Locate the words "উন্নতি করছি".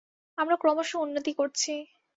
0.95-1.73